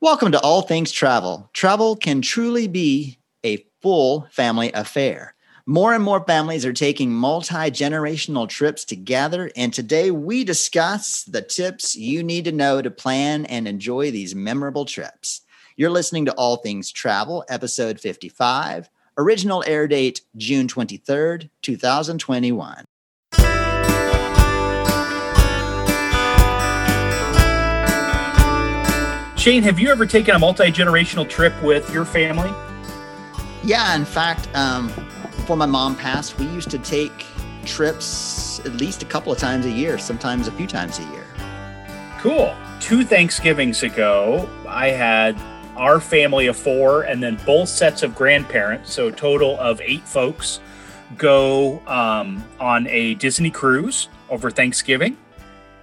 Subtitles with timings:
[0.00, 1.50] Welcome to All Things Travel.
[1.52, 5.34] Travel can truly be a full family affair.
[5.66, 11.42] More and more families are taking multi generational trips together, and today we discuss the
[11.42, 15.40] tips you need to know to plan and enjoy these memorable trips.
[15.76, 18.88] You're listening to All Things Travel, episode 55,
[19.18, 22.84] original air date June 23rd, 2021.
[29.38, 32.50] Shayne, have you ever taken a multi generational trip with your family?
[33.62, 34.88] Yeah, in fact, um,
[35.36, 37.24] before my mom passed, we used to take
[37.64, 41.24] trips at least a couple of times a year, sometimes a few times a year.
[42.18, 42.52] Cool.
[42.80, 45.40] Two Thanksgivings ago, I had
[45.76, 50.02] our family of four and then both sets of grandparents, so a total of eight
[50.02, 50.58] folks,
[51.16, 55.16] go um, on a Disney cruise over Thanksgiving.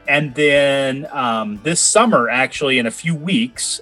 [0.08, 3.82] And then um, this summer, actually, in a few weeks,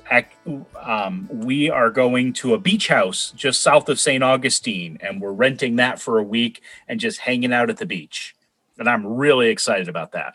[0.82, 4.24] um, we are going to a beach house just south of St.
[4.24, 8.36] Augustine, and we're renting that for a week and just hanging out at the beach.
[8.80, 10.34] And I'm really excited about that.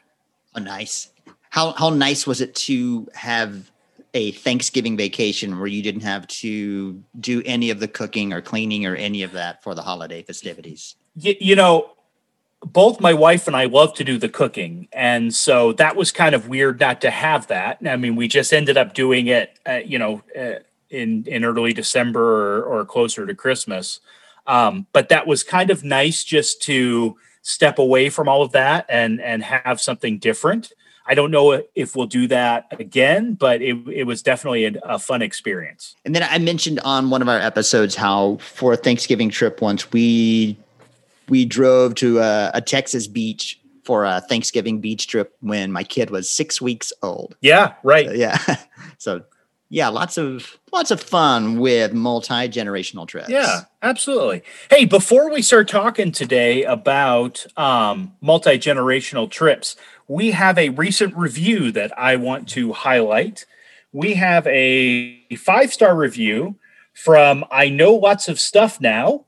[0.55, 1.11] Oh, nice.
[1.51, 3.71] How how nice was it to have
[4.15, 8.87] a Thanksgiving vacation where you didn't have to do any of the cooking or cleaning
[8.87, 10.97] or any of that for the holiday festivities?
[11.17, 11.91] You, you know,
[12.65, 16.35] both my wife and I love to do the cooking, and so that was kind
[16.35, 17.79] of weird not to have that.
[17.87, 21.73] I mean, we just ended up doing it, uh, you know, uh, in in early
[21.73, 24.01] December or, or closer to Christmas.
[24.47, 28.87] Um, but that was kind of nice just to step away from all of that
[28.89, 30.73] and and have something different.
[31.09, 34.99] I don't know if we'll do that again, but it, it was definitely a, a,
[34.99, 35.97] fun experience.
[36.05, 39.91] And then I mentioned on one of our episodes how for a Thanksgiving trip once
[39.91, 40.59] we
[41.29, 46.11] we drove to a, a Texas beach for a Thanksgiving beach trip when my kid
[46.11, 47.37] was six weeks old.
[47.41, 48.07] Yeah, right.
[48.07, 48.57] So, yeah.
[48.99, 49.23] so
[49.71, 53.29] yeah, lots of lots of fun with multi generational trips.
[53.29, 54.43] Yeah, absolutely.
[54.71, 59.77] Hey, before we start talking today about um, multi generational trips,
[60.07, 63.45] we have a recent review that I want to highlight.
[63.93, 66.57] We have a five star review
[66.95, 69.25] from I know lots of stuff now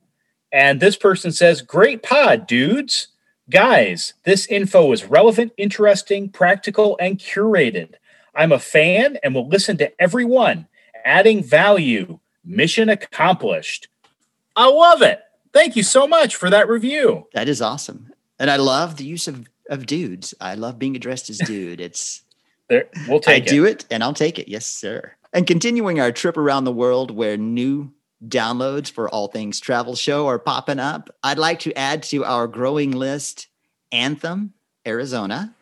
[0.53, 3.09] and this person says, Great pod, dudes.
[3.49, 7.95] Guys, this info is relevant, interesting, practical, and curated.
[8.35, 10.69] I'm a fan and will listen to everyone,
[11.05, 12.21] adding value.
[12.45, 13.89] Mission accomplished.
[14.57, 15.21] I love it.
[15.53, 17.27] Thank you so much for that review.
[17.35, 18.13] That is awesome.
[18.39, 20.33] And I love the use of, of dudes.
[20.41, 21.81] I love being addressed as dude.
[21.81, 22.23] It's
[22.69, 23.49] there, we'll take I it.
[23.49, 24.49] do it and I'll take it.
[24.49, 25.13] Yes, sir.
[25.33, 27.93] And continuing our trip around the world where new
[28.27, 31.11] downloads for All Things Travel Show are popping up.
[31.23, 33.49] I'd like to add to our growing list
[33.93, 34.55] Anthem,
[34.87, 35.55] Arizona.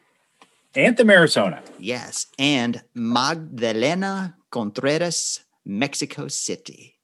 [0.75, 1.63] Anthem, Arizona.
[1.79, 2.27] Yes.
[2.39, 6.97] And Magdalena Contreras, Mexico City.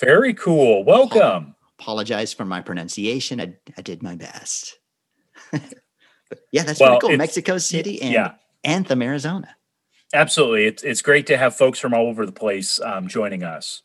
[0.00, 0.84] Very cool.
[0.84, 1.54] Welcome.
[1.78, 3.40] Apologize for my pronunciation.
[3.40, 4.78] I, I did my best.
[5.52, 7.18] yeah, that's well, pretty cool.
[7.18, 8.32] Mexico City and yeah.
[8.64, 9.56] Anthem, Arizona.
[10.14, 10.66] Absolutely.
[10.66, 13.82] It's, it's great to have folks from all over the place um, joining us.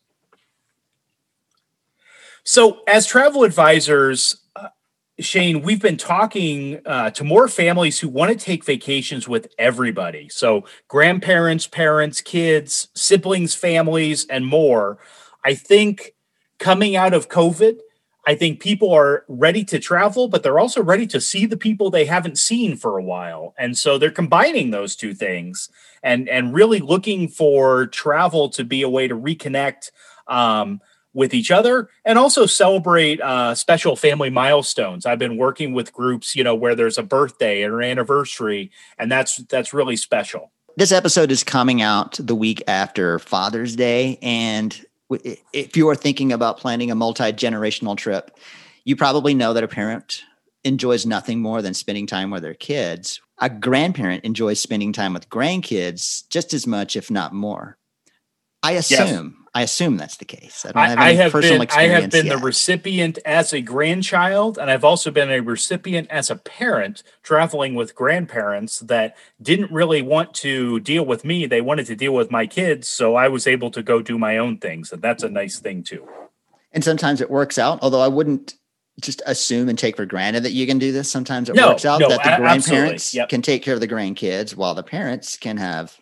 [2.44, 4.70] So, as travel advisors, uh,
[5.20, 10.28] Shayne, we've been talking uh, to more families who want to take vacations with everybody.
[10.30, 14.98] So, grandparents, parents, kids, siblings, families, and more.
[15.46, 16.14] I think
[16.60, 17.78] coming out of COVID,
[18.28, 21.90] I think people are ready to travel, but they're also ready to see the people
[21.90, 23.56] they haven't seen for a while.
[23.58, 25.70] And so they're combining those two things
[26.04, 29.92] and, and really looking for travel to be a way to reconnect.
[30.28, 30.82] Um,
[31.14, 35.06] with each other and also celebrate uh, special family milestones.
[35.06, 39.12] I've been working with groups, you know, where there's a birthday or an anniversary, and
[39.12, 40.52] that's that's really special.
[40.78, 44.86] This episode is coming out the week after Father's Day, and
[45.54, 48.38] if you are thinking about planning a multi generational trip,
[48.86, 50.24] you probably know that a parent
[50.64, 53.20] enjoys nothing more than spending time with their kids.
[53.40, 57.78] A grandparent enjoys spending time with grandkids just as much, if not more.
[58.64, 60.66] I assume I assume that's the case.
[60.66, 62.38] I, don't have, I have been, I have been yet.
[62.38, 67.76] the recipient as a grandchild, and I've also been a recipient as a parent traveling
[67.76, 71.48] with grandparents that didn't really want to deal with me.
[71.48, 74.38] They wanted to deal with my kids, so I was able to go do my
[74.38, 76.08] own things, and that's a nice thing too.
[76.72, 78.56] And sometimes it works out, although I wouldn't
[79.02, 81.12] just assume and take for granted that you can do this.
[81.12, 83.28] Sometimes it no, works out no, that the grandparents yep.
[83.28, 85.98] can take care of the grandkids while the parents can have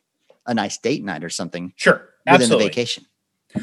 [0.45, 1.73] a nice date night or something.
[1.75, 2.09] Sure.
[2.25, 2.65] Within absolutely.
[2.65, 3.05] the vacation.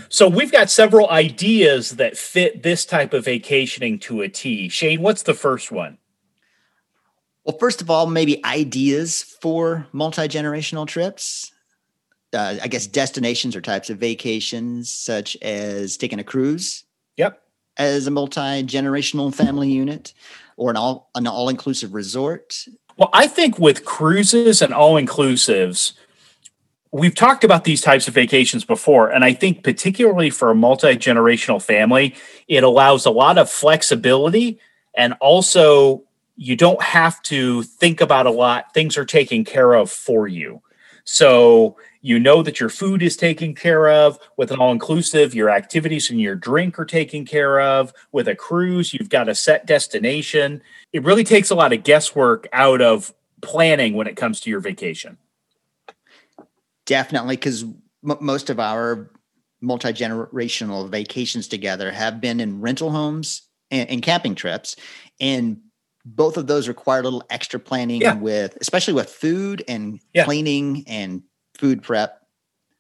[0.09, 4.69] So we've got several ideas that fit this type of vacationing to a T.
[4.69, 5.99] Shayne, what's the first one?
[7.45, 11.53] Well, first of all, maybe ideas for multi generational trips.
[12.33, 16.85] uh, I guess, destinations or types of vacations, such as taking a cruise.
[17.17, 17.43] Yep.
[17.79, 20.15] As a multi generational family unit,
[20.57, 22.67] or an all an all inclusive resort.
[22.97, 25.93] Well, I think with cruises and all inclusives,
[26.99, 31.63] we've talked about these types of vacations before and i think particularly for a multi-generational
[31.63, 32.15] family
[32.49, 34.59] it allows a lot of flexibility
[34.97, 36.03] and also
[36.37, 40.63] you don't have to think about a lot things are taken care of for you.
[41.05, 46.11] So you know that your food is taken care of with an all-inclusive your activities
[46.11, 50.63] and your drink are taken care of with a cruise you've got a set destination.
[50.93, 54.61] It really takes a lot of guesswork out of planning when it comes to your
[54.61, 55.17] vacation
[56.87, 59.11] Definitely, because m- most of our
[59.61, 64.77] multi generational vacations together have been in rental homes and, and, camping trips,
[65.21, 65.59] and
[66.05, 68.15] both of those require a little extra planning yeah.
[68.15, 70.25] with, especially with food and yeah.
[70.25, 71.23] cleaning and
[71.59, 72.23] food prep.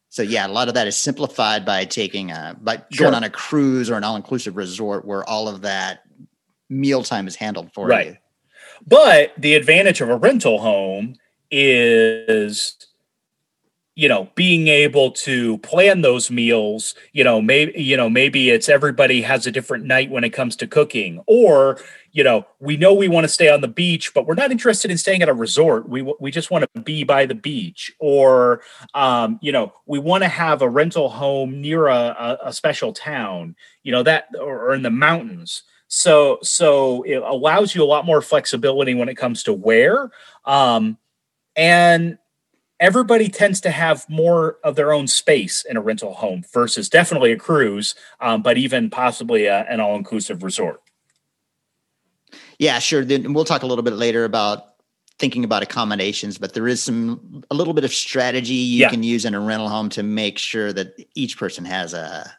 [0.08, 3.06] So yeah, a lot of that is simplified by taking a by sure.
[3.06, 6.00] going on a cruise or an all inclusive resort where all of that
[6.70, 8.06] mealtime is handled for right.
[8.06, 8.16] you.
[8.86, 11.16] But the advantage of a rental home
[11.50, 12.85] is
[13.96, 18.68] you know being able to plan those meals you know maybe you know maybe it's
[18.68, 21.20] everybody has a different night when it comes to cooking.
[21.26, 21.80] Or
[22.12, 24.90] you know we know we want to stay on the beach but we're not interested
[24.90, 25.88] in staying at a resort.
[25.88, 27.92] We we just want to be by the beach.
[27.98, 28.60] Or
[28.94, 33.56] um, you know we want to have a rental home near a, a, special town
[33.82, 35.62] you know that or in the mountains.
[35.88, 40.10] So so it allows you a lot more flexibility when it comes to where
[40.44, 40.98] um,
[41.56, 42.18] and
[42.80, 47.32] everybody tends to have more of their own space in a rental home versus definitely
[47.32, 50.82] a cruise, um, but even possibly a, an all inclusive resort.
[52.58, 53.04] Yeah, sure.
[53.04, 54.74] Then we'll talk a little bit later about
[55.18, 58.90] thinking about accommodations, but there is some a little bit of strategy you yeah.
[58.90, 62.30] can use in a rental home to make sure that each person has a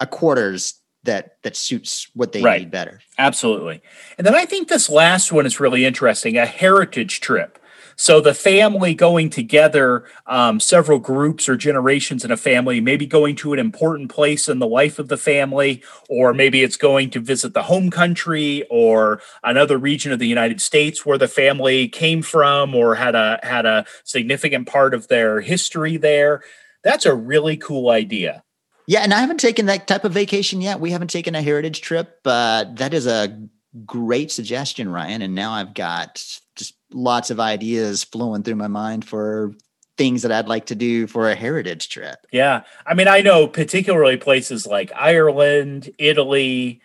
[0.00, 2.62] a quarters that that suits what they right.
[2.62, 3.00] need better.
[3.18, 3.80] Absolutely.
[4.18, 7.58] And then I think this last one is really interesting, a heritage trip.
[8.00, 13.36] So the family going together, um, several groups or generations in a family, maybe going
[13.36, 17.20] to an important place in the life of the family, or maybe it's going to
[17.20, 22.22] visit the home country or another region of the United States where the family came
[22.22, 26.42] from or had a had a significant part of their history there.
[26.82, 28.44] That's a really cool idea.
[28.86, 30.80] Yeah, and I haven't taken that type of vacation yet.
[30.80, 33.46] We haven't taken a heritage trip, but that is a
[33.84, 35.20] great suggestion, Ryan.
[35.20, 39.52] And now I've got just lots of ideas flowing through my mind for
[39.96, 42.26] things that I'd like to do for a heritage trip.
[42.32, 42.62] Yeah.
[42.86, 46.80] I mean, I know particularly places like Ireland, Italy,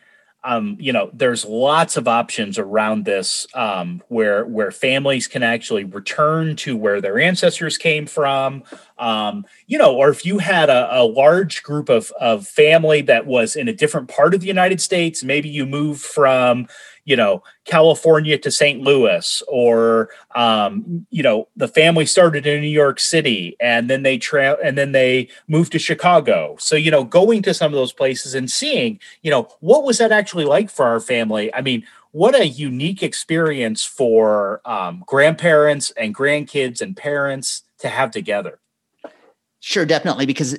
[0.45, 5.83] um, you know, there's lots of options around this um, where where families can actually
[5.83, 8.63] return to where their ancestors came from.
[8.99, 13.25] Um, you know, or if you had a, a, large group of of family that
[13.25, 16.67] was in a different part of the United States, maybe you moved from
[17.05, 18.81] you know California to St.
[18.81, 24.17] Louis, or um, you know the family started in New York City and then they
[24.17, 26.55] tra- and then they moved to Chicago.
[26.59, 29.99] So you know going to some of those places and seeing you know what was
[29.99, 31.53] that actually like for our family.
[31.53, 38.11] I mean, what a unique experience for um, grandparents and grandkids and parents to have
[38.11, 38.59] together.
[39.59, 40.57] Sure, definitely, because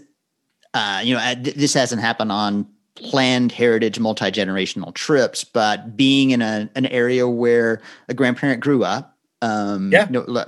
[0.74, 6.68] uh, you know this hasn't happened on planned heritage multi-generational trips but being in a,
[6.74, 10.06] an area where a grandparent grew up um yeah.
[10.08, 10.44] You know,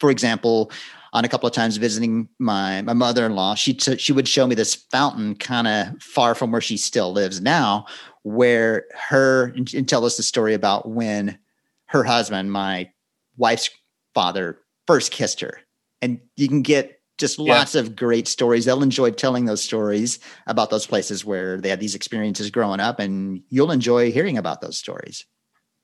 [0.00, 0.70] for example
[1.12, 4.54] on a couple of times visiting my my mother-in-law she t- she would show me
[4.54, 7.86] this fountain kind of far from where she still lives now
[8.22, 11.38] where her and tell us the story about when
[11.86, 12.90] her husband my
[13.36, 13.68] wife's
[14.14, 15.60] father first kissed her
[16.00, 17.80] and you can get just lots yeah.
[17.80, 18.64] of great stories.
[18.64, 22.98] They'll enjoy telling those stories about those places where they had these experiences growing up,
[22.98, 25.24] and you'll enjoy hearing about those stories.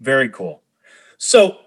[0.01, 0.63] Very cool.
[1.17, 1.59] So,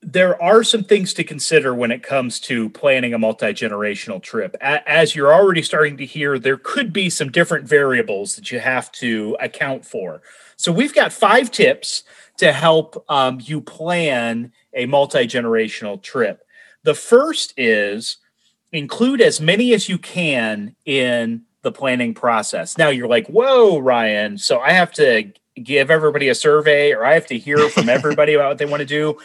[0.00, 4.56] there are some things to consider when it comes to planning a multi generational trip.
[4.60, 8.90] As you're already starting to hear, there could be some different variables that you have
[8.92, 10.22] to account for.
[10.56, 12.04] So, we've got five tips
[12.38, 16.40] to help um, you plan a multi generational trip.
[16.84, 18.16] The first is
[18.72, 22.78] include as many as you can in the planning process.
[22.78, 24.38] Now you're like, whoa, Ryan.
[24.38, 25.32] So I have to
[25.62, 28.80] give everybody a survey or I have to hear from everybody about what they want
[28.80, 29.18] to do.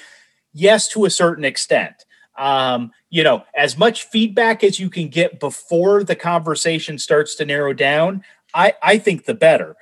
[0.53, 2.05] Yes, to a certain extent.
[2.37, 7.45] Um, you know, as much feedback as you can get before the conversation starts to
[7.45, 8.23] narrow down,
[8.53, 9.75] I, I think the better.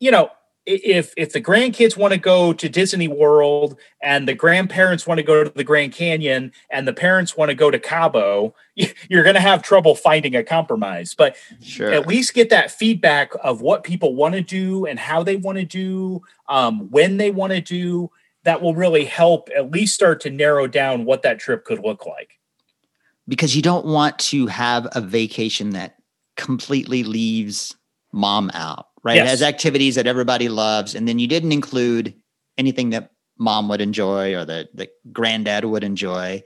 [0.00, 0.30] You know,
[0.64, 5.24] if if the grandkids want to go to Disney World and the grandparents want to
[5.24, 8.54] go to the Grand Canyon and the parents want to go to Cabo,
[9.08, 11.14] you're going to have trouble finding a compromise.
[11.14, 11.92] But sure.
[11.92, 15.58] at least get that feedback of what people want to do and how they want
[15.58, 18.10] to do, um, when they want to do.
[18.44, 22.06] That will really help at least start to narrow down what that trip could look
[22.06, 22.40] like.
[23.28, 25.94] Because you don't want to have a vacation that
[26.36, 27.76] completely leaves
[28.10, 29.16] mom out right?
[29.16, 29.26] Yes.
[29.26, 32.14] It has activities that everybody loves, and then you didn't include
[32.58, 36.42] anything that mom would enjoy or that that granddad would enjoy.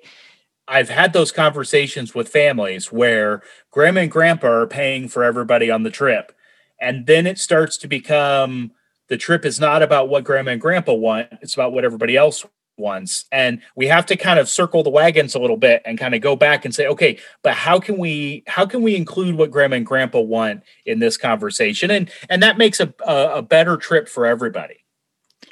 [0.68, 5.84] I've had those conversations with families where grandma and grandpa are paying for everybody on
[5.84, 6.32] the trip.
[6.80, 8.72] And then it starts to become
[9.08, 12.44] the trip is not about what grandma and grandpa want, it's about what everybody else
[12.78, 16.14] once and we have to kind of circle the wagons a little bit and kind
[16.14, 19.50] of go back and say okay but how can we how can we include what
[19.50, 21.90] grandma and grandpa want in this conversation?
[21.90, 24.84] And and that makes a a, a better trip for everybody.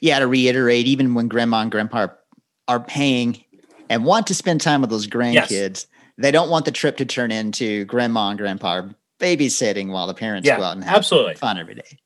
[0.01, 2.19] Yeah to reiterate even when grandma and grandpa are,
[2.69, 3.43] are paying
[3.91, 5.87] and want to spend time with those grandkids yes.
[6.19, 8.83] they don't want the trip to turn into grandma and grandpa
[9.21, 11.35] babysitting while the parents yeah, go out and have absolutely.
[11.35, 11.99] fun every day.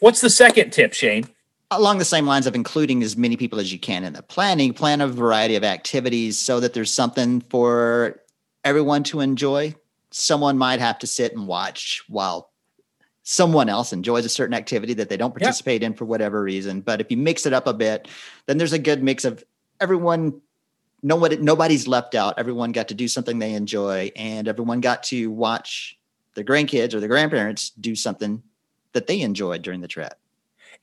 [0.00, 1.28] What's the second tip Shayne
[1.70, 4.72] along the same lines of including as many people as you can in the planning,
[4.72, 8.20] plan a variety of activities so that there's something for
[8.64, 9.74] everyone to enjoy.
[10.10, 12.50] Someone might have to sit and watch while
[13.22, 16.80] someone else enjoys a certain activity that they don't participate in for whatever reason.
[16.80, 18.06] But if you mix it up a bit,
[18.46, 19.44] then there's a good mix of
[19.80, 20.40] everyone.
[21.02, 22.38] Nobody, nobody's left out.
[22.38, 25.98] Everyone got to do something they enjoy, and everyone got to watch
[26.34, 28.42] their grandkids or their grandparents do something
[28.92, 30.14] that they enjoyed during the trip.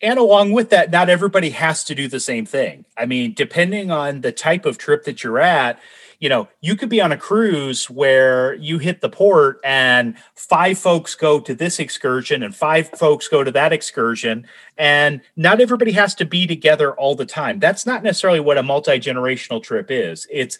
[0.01, 2.85] And along with that, not everybody has to do the same thing.
[2.97, 5.79] I mean, depending on the type of trip that you're at,
[6.19, 10.79] you know, you could be on a cruise where you hit the port and five
[10.79, 14.47] folks go to this excursion and five folks go to that excursion.
[14.77, 17.59] And not everybody has to be together all the time.
[17.59, 20.25] That's not necessarily what a multi generational trip is.
[20.31, 20.57] It's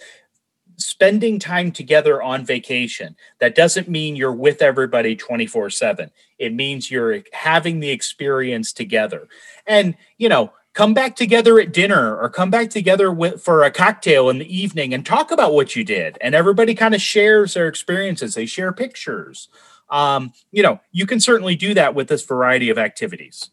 [0.78, 3.16] spending time together on vacation.
[3.40, 6.12] That doesn't mean you're with everybody 24 7.
[6.40, 9.28] It means you're having the experience together.
[9.66, 13.72] And, you know, come back together at dinner or come back together with, for a
[13.72, 16.18] cocktail in the evening and talk about what you did.
[16.22, 19.50] And everybody kind of shares their experiences, they share pictures.
[19.90, 23.52] Um, you know, you can certainly do that with this variety of activities.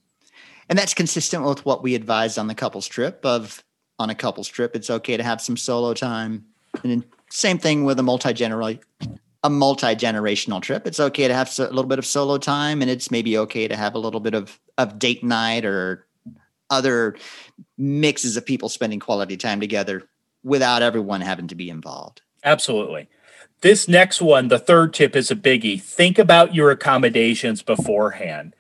[0.69, 3.63] And that's consistent with what we advised on the couples trip of
[3.99, 6.47] on a couples trip, it's okay to have some solo time
[6.83, 8.77] and same thing with a multi general
[9.43, 10.87] a multi generational trip.
[10.87, 13.77] It's okay to have a little bit of solo time, and it's maybe okay to
[13.77, 16.07] have a little bit of of date night or
[16.69, 17.17] other
[17.77, 20.09] mixes of people spending quality time together
[20.43, 22.23] without everyone having to be involved.
[22.45, 23.09] Absolutely.
[23.61, 25.81] This next one, the third tip is a biggie.
[25.81, 28.55] Think about your accommodations beforehand.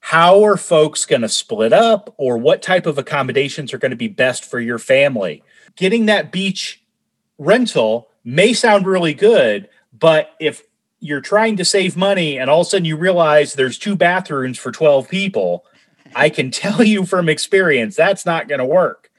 [0.00, 3.96] How are folks going to split up, or what type of accommodations are going to
[3.96, 5.42] be best for your family?
[5.76, 6.83] Getting that beach
[7.44, 10.62] rental may sound really good, but if
[11.00, 14.58] you're trying to save money and all of a sudden you realize there's two bathrooms
[14.58, 15.64] for 12 people,
[16.14, 19.10] I can tell you from experience that's not going to work.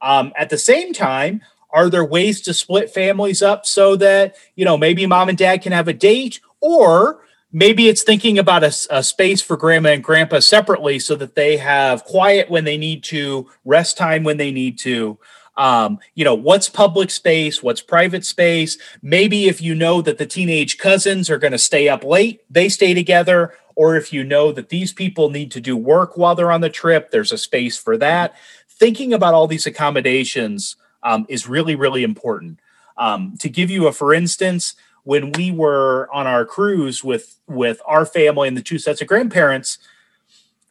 [0.00, 4.64] Um, at the same time, are there ways to split families up so that, you
[4.64, 8.72] know, maybe mom and dad can have a date or maybe it's thinking about a,
[8.90, 13.04] a, space for grandma and grandpa separately so that they have quiet when they need
[13.04, 15.18] to, rest time when they need to
[15.56, 18.78] um, you know what's public space what's private space?
[19.02, 22.68] Maybe if you know that the teenage cousins are going to stay up late they
[22.68, 23.54] stay together.
[23.74, 26.70] Or if you know that these people need to do work while they're on the
[26.70, 28.34] trip there's a space for that.
[28.68, 32.60] Thinking about all these accommodations um, is really really important.
[32.96, 37.80] Um, to give you a for instance when we were on our cruise with with
[37.86, 39.78] our family and the two sets of grandparents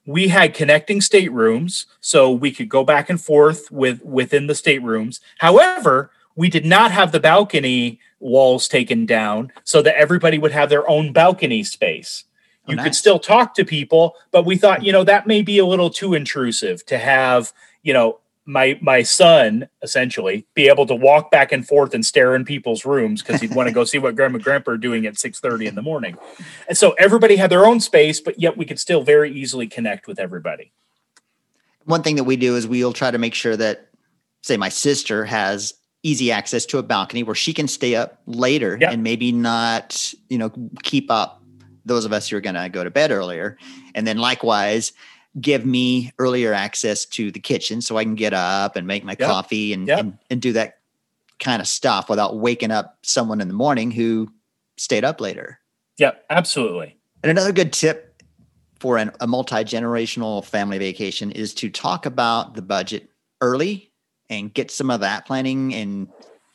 [0.05, 5.19] we had connecting staterooms so we could go back and forth with within the staterooms.
[5.39, 10.69] However we did not have the balcony walls taken down so that everybody would have
[10.69, 12.23] their own balcony space.
[12.65, 12.85] Oh, you nice.
[12.85, 14.85] could still talk to people but we thought hmm.
[14.85, 17.51] you know that may be a little too intrusive to have
[17.83, 22.35] you know my my son essentially be able to walk back and forth and stare
[22.35, 25.05] in people's rooms because he'd want to go see what grandma and grandpa are doing
[25.05, 26.17] at 6 30 in the morning.
[26.67, 30.07] And so everybody had their own space but yet we could still very easily connect
[30.07, 30.71] with everybody.
[31.85, 33.89] One thing that we do is we'll try to make sure that
[34.41, 38.77] say my sister has easy access to a balcony where she can stay up later
[38.81, 38.91] yep.
[38.91, 41.41] and maybe not you know keep up
[41.85, 43.57] those of us who are going to go to bed earlier.
[43.95, 44.93] And then likewise
[45.39, 49.15] give me earlier access to the kitchen so I can get up and make my
[49.17, 49.29] yep.
[49.29, 49.99] coffee and, yep.
[49.99, 50.79] and, and do that
[51.39, 54.31] kind of stuff without waking up someone in the morning who
[54.77, 55.59] stayed up later.
[55.97, 56.97] Yeah, absolutely.
[57.23, 58.21] And another good tip
[58.79, 63.09] for an, a multi generational family vacation is to talk about the budget
[63.39, 63.91] early
[64.29, 66.07] and get some of that planning and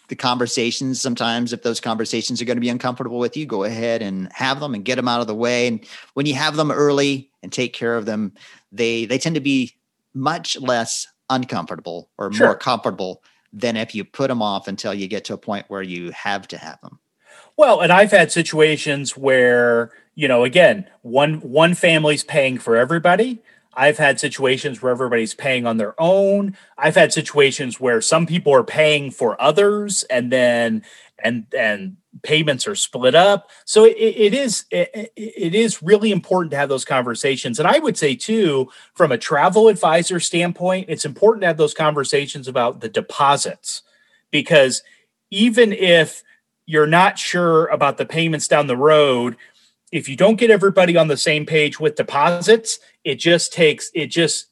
[0.08, 4.02] the conversations sometimes if those conversations are going to be uncomfortable with you go ahead
[4.02, 6.70] and have them and get them out of the way and when you have them
[6.70, 8.32] early and take care of them
[8.72, 9.72] they they tend to be
[10.14, 12.48] much less uncomfortable or sure.
[12.48, 13.22] more comfortable
[13.52, 16.48] than if you put them off until you get to a point where you have
[16.48, 16.98] to have them
[17.56, 23.40] well and i've had situations where you know again one one family's paying for everybody
[23.78, 26.56] I've had situations where everybody's paying on their own.
[26.78, 30.82] I've had situations where some people are paying for others and then
[31.18, 33.50] and and payments are split up.
[33.64, 37.58] So it, it is it, it is really important to have those conversations.
[37.58, 41.74] And I would say too, from a travel advisor standpoint, it's important to have those
[41.74, 43.82] conversations about the deposits
[44.30, 44.82] because
[45.30, 46.22] even if
[46.66, 49.36] you're not sure about the payments down the road,
[49.92, 54.06] if you don't get everybody on the same page with deposits, it just takes it
[54.06, 54.48] just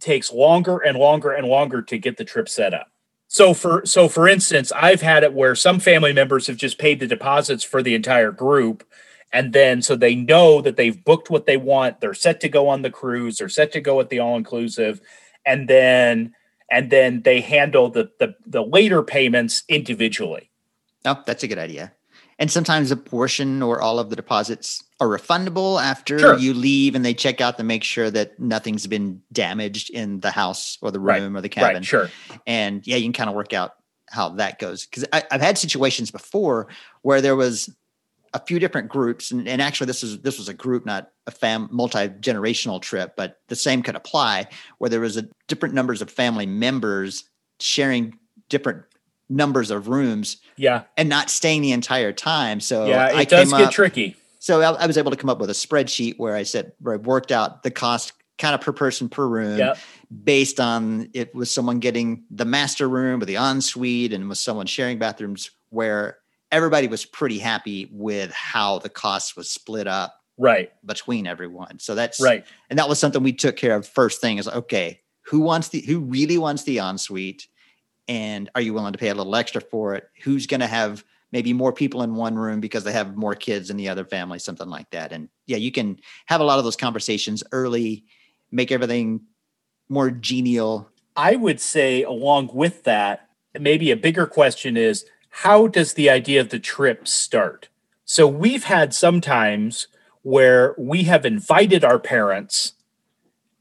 [0.00, 2.90] takes longer and longer and longer to get the trip set up.
[3.28, 6.98] So for so for instance, I've had it where some family members have just paid
[6.98, 8.84] the deposits for the entire group
[9.30, 12.68] and then so they know that they've booked what they want, they're set to go
[12.68, 15.00] on the cruise, they're set to go at the all inclusive
[15.44, 16.34] and then
[16.70, 20.50] and then they handle the, the the later payments individually.
[21.04, 21.92] Oh, that's a good idea
[22.38, 26.38] and sometimes a portion or all of the deposits are refundable after sure.
[26.38, 30.30] you leave and they check out to make sure that nothing's been damaged in the
[30.30, 31.38] house or the room right.
[31.38, 31.84] or the cabin right.
[31.84, 32.10] sure
[32.46, 33.74] and yeah you can kind of work out
[34.10, 36.66] how that goes because i've had situations before
[37.02, 37.72] where there was
[38.34, 41.30] a few different groups and, and actually this is this was a group not a
[41.30, 44.46] fam multi-generational trip but the same could apply
[44.78, 47.24] where there was a different numbers of family members
[47.60, 48.82] sharing different
[49.28, 50.38] numbers of rooms.
[50.56, 50.84] Yeah.
[50.96, 52.60] And not staying the entire time.
[52.60, 54.16] So yeah, it I does get up, tricky.
[54.38, 56.94] So I, I, was able to come up with a spreadsheet where I said where
[56.94, 59.78] I worked out the cost kind of per person per room yep.
[60.24, 64.66] based on it was someone getting the master room or the ensuite and was someone
[64.66, 66.18] sharing bathrooms where
[66.52, 71.80] everybody was pretty happy with how the cost was split up right between everyone.
[71.80, 72.46] So that's right.
[72.70, 75.80] And that was something we took care of first thing is okay, who wants the
[75.80, 77.48] who really wants the ensuite?
[78.08, 81.04] and are you willing to pay a little extra for it who's going to have
[81.32, 84.38] maybe more people in one room because they have more kids in the other family
[84.38, 88.04] something like that and yeah you can have a lot of those conversations early
[88.50, 89.20] make everything
[89.88, 95.94] more genial i would say along with that maybe a bigger question is how does
[95.94, 97.68] the idea of the trip start
[98.04, 99.88] so we've had sometimes
[100.22, 102.72] where we have invited our parents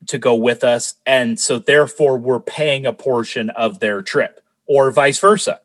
[0.07, 0.95] to go with us.
[1.05, 5.61] And so therefore we're paying a portion of their trip or vice versa.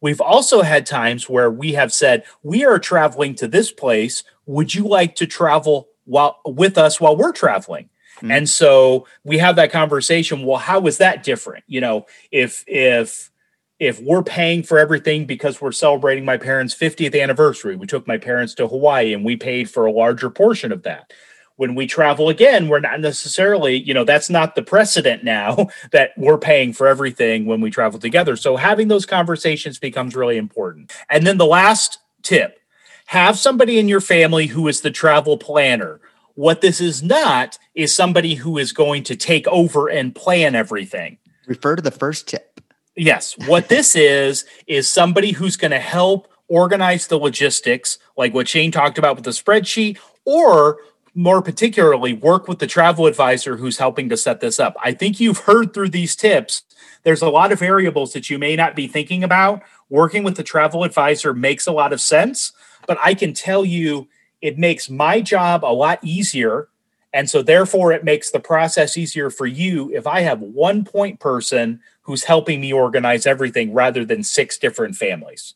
[0.00, 4.22] We've also had times where we have said, we are traveling to this place.
[4.46, 7.88] Would you like to travel while with us while we're traveling?
[8.16, 8.30] Mm-hmm.
[8.30, 10.44] And so we have that conversation.
[10.44, 11.64] Well, how is that different?
[11.66, 13.30] You know, if if
[13.78, 18.16] if we're paying for everything because we're celebrating my parents' 50th anniversary, we took my
[18.16, 21.12] parents to Hawaii and we paid for a larger portion of that
[21.56, 26.12] when we travel again, we're not necessarily, you know, that's not the precedent now that
[26.16, 28.36] we're paying for everything when we travel together.
[28.36, 30.92] So having those conversations becomes really important.
[31.10, 32.60] And then the last tip
[33.06, 36.00] have somebody in your family who is the travel planner.
[36.34, 41.18] What this is not is somebody who is going to take over and plan everything.
[41.46, 42.60] Refer to the first tip.
[42.96, 43.36] Yes.
[43.46, 48.70] What this is, is somebody who's going to help organize the logistics, like what Shayne
[48.70, 50.78] talked about with the spreadsheet, or
[51.16, 54.76] more particularly work with the travel advisor who's helping to set this up.
[54.84, 56.62] I think you've heard through these tips,
[57.04, 59.62] there's a lot of variables that you may not be thinking about.
[59.88, 62.52] Working with the travel advisor makes a lot of sense,
[62.86, 64.08] but I can tell you
[64.42, 66.68] it makes my job a lot easier.
[67.12, 71.18] And so, therefore, it makes the process easier for you if I have one point
[71.18, 75.54] person who's helping me organize everything rather than six different families.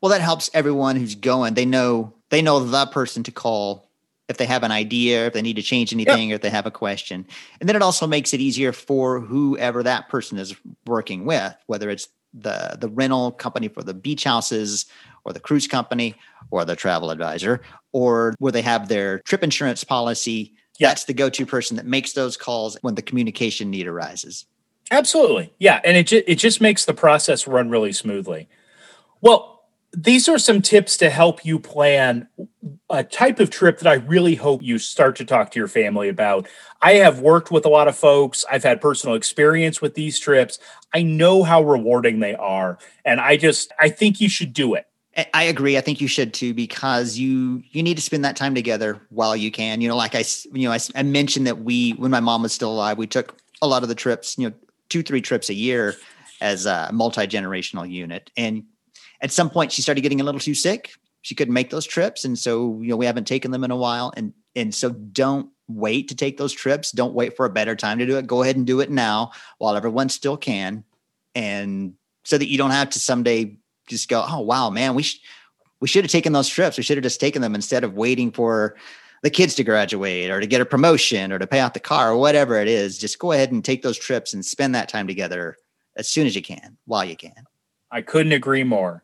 [0.00, 1.54] Well, that helps everyone who's going.
[1.54, 3.85] They know they know the person to call
[4.28, 6.66] if they have an idea, if they need to change anything, or if they have
[6.66, 7.26] a question.
[7.60, 11.90] And then it also makes it easier for whoever that person is working with, whether
[11.90, 14.86] it's the the rental company for the beach houses
[15.24, 16.14] or the cruise company
[16.50, 17.62] or the travel advisor
[17.92, 20.54] or where they have their trip insurance policy.
[20.78, 24.44] That's the go-to person that makes those calls when the communication need arises.
[24.90, 25.52] Absolutely.
[25.58, 28.48] Yeah, and it ju- it just makes the process run really smoothly.
[29.22, 29.55] Well,
[29.96, 32.28] these are some tips to help you plan
[32.90, 36.10] a type of trip that I really hope you start to talk to your family
[36.10, 36.46] about.
[36.82, 40.58] I have worked with a lot of folks, I've had personal experience with these trips.
[40.92, 44.86] I know how rewarding they are, and I just I think you should do it.
[45.32, 45.78] I agree.
[45.78, 49.34] I think you should too because you you need to spend that time together while
[49.34, 49.80] you can.
[49.80, 52.52] You know, like I you know I, I mentioned that we when my mom was
[52.52, 54.36] still alive, we took a lot of the trips.
[54.36, 54.54] You know,
[54.90, 55.94] two three trips a year
[56.42, 58.64] as a multi generational unit, and
[59.20, 60.92] at some point she started getting a little too sick.
[61.22, 63.76] She couldn't make those trips, and so you know we haven't taken them in a
[63.76, 64.12] while.
[64.16, 66.92] And and so don't wait to take those trips.
[66.92, 68.26] Don't wait for a better time to do it.
[68.26, 70.84] Go ahead and do it now while everyone still can,
[71.34, 73.56] and so that you don't have to someday
[73.88, 75.20] just go, oh wow, man, we sh-
[75.80, 76.76] we should have taken those trips.
[76.76, 78.76] We should have just taken them instead of waiting for
[79.22, 82.12] the kids to graduate or to get a promotion or to pay off the car
[82.12, 82.98] or whatever it is.
[82.98, 85.56] Just go ahead and take those trips and spend that time together
[85.96, 87.46] as soon as you can, while you can.
[87.90, 89.02] I couldn't agree more.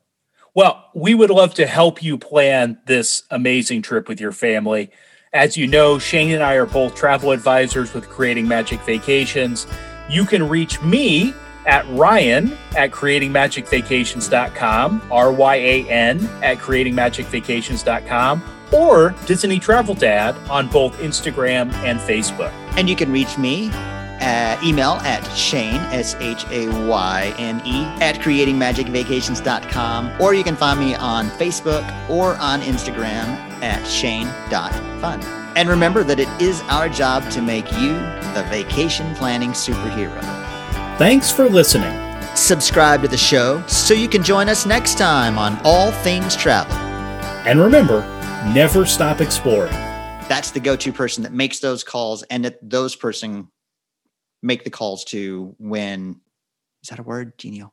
[0.55, 4.91] Well, we would love to help you plan this amazing trip with your family.
[5.33, 9.67] As you know, Shayne and I are both travel advisors with Creating Magic Vacations.
[10.11, 11.33] You can reach me
[11.65, 20.69] at Ryan at creatingmagicvacations.com, R Y A N at creatingmagicvacations.com, or Disney Travel Dad on
[20.69, 22.53] both Instagram and Facebook.
[22.77, 23.71] And you can reach me
[24.23, 30.57] uh, email at Shayne, S H A Y N E, at creatingmagicvacations.com, or you can
[30.57, 33.27] find me on Facebook or on Instagram
[33.63, 35.23] at shayne.fun.
[35.57, 37.93] And remember that it is our job to make you
[38.35, 40.21] the vacation planning superhero.
[40.97, 41.93] Thanks for listening.
[42.35, 46.75] Subscribe to the show so you can join us next time on All Things Travel.
[47.45, 48.01] And remember,
[48.55, 49.73] never stop exploring.
[50.29, 53.49] That's the go to person that makes those calls and that those person
[54.43, 56.21] make the calls to when
[56.83, 57.73] is that a word, Genio?